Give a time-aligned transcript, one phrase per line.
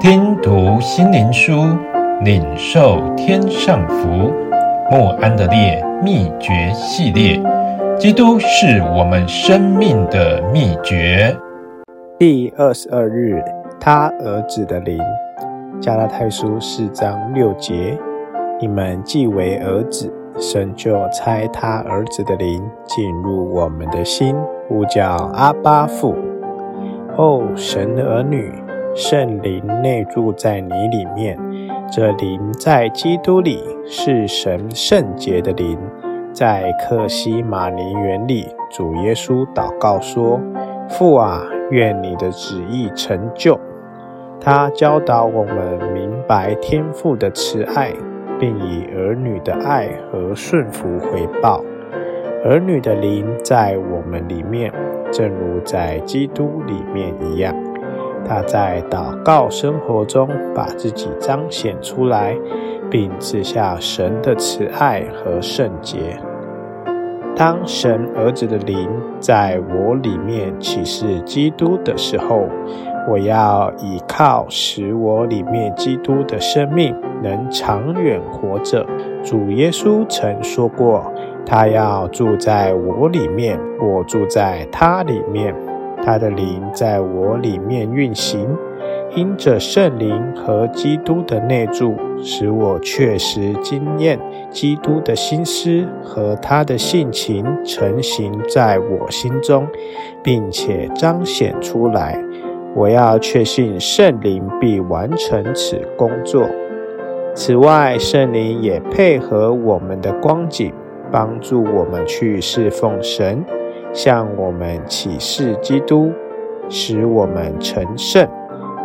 [0.00, 1.64] 听读心灵书，
[2.22, 4.32] 领受天上福。
[4.92, 7.42] 莫安的烈秘诀系列，
[7.98, 11.36] 基督是我们生命的秘诀。
[12.16, 13.42] 第二十二日，
[13.80, 15.00] 他儿子的灵。
[15.80, 17.98] 加拉太书四章六节：
[18.60, 24.36] 你们既为儿子，神就差他儿子的灵进入我们的心，
[24.68, 26.14] 呼叫阿巴父。
[27.16, 28.52] 哦，神的儿女。
[28.98, 31.38] 圣灵内住在你里面，
[31.88, 35.78] 这灵在基督里是神圣洁的灵。
[36.32, 40.40] 在克西马尼园里，主耶稣祷告说
[40.90, 43.56] ：“父啊，愿你的旨意成就。”
[44.42, 47.92] 他教导我们明白天父的慈爱，
[48.40, 51.62] 并以儿女的爱和顺服回报。
[52.44, 54.72] 儿女的灵在我们里面，
[55.12, 57.54] 正如在基督里面一样。
[58.28, 62.36] 他在祷告生活中把自己彰显出来，
[62.90, 65.98] 并赐下神的慈爱和圣洁。
[67.34, 68.88] 当神儿子的灵
[69.20, 72.48] 在我里面启示基督的时候，
[73.08, 78.84] 我要依靠使我里面基督的生命能长远活着。
[79.22, 81.12] 主耶稣曾说过，
[81.46, 85.54] 他要住在我里面，我住在他里面。
[86.04, 88.48] 他的灵在我里面运行，
[89.14, 94.18] 因着圣灵和基督的内住，使我确实经验
[94.50, 99.66] 基督的心思和他的性情成型在我心中，
[100.22, 102.22] 并且彰显出来。
[102.74, 106.46] 我要确信圣灵必完成此工作。
[107.34, 110.72] 此外，圣灵也配合我们的光景，
[111.10, 113.44] 帮助我们去侍奉神。
[113.92, 116.12] 向我们启示基督，
[116.68, 118.28] 使我们成圣。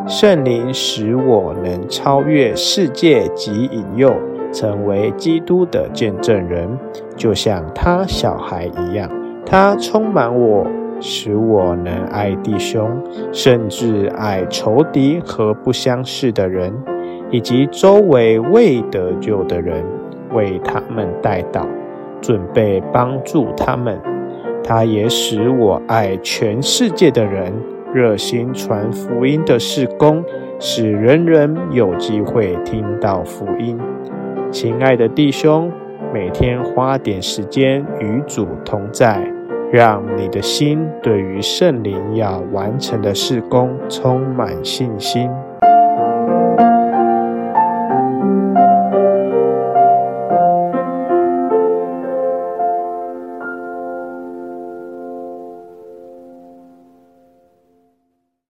[0.05, 4.13] 圣灵使我能超越世界及引诱，
[4.51, 6.67] 成为基督的见证人，
[7.15, 9.09] 就像他小孩一样。
[9.45, 10.65] 他充满我，
[10.99, 12.89] 使我能爱弟兄，
[13.31, 16.73] 甚至爱仇敌和不相识的人，
[17.29, 19.85] 以及周围未得救的人，
[20.33, 21.65] 为他们代祷，
[22.19, 23.97] 准备帮助他们。
[24.63, 27.51] 他也使我爱全世界的人，
[27.93, 30.23] 热心传福音的事工，
[30.57, 33.77] 使人人有机会听到福音。
[34.51, 35.71] 亲爱的弟兄，
[36.13, 39.21] 每天花点时间与主同在，
[39.71, 45.29] 让你的心对于圣灵要完成的事工充满信心。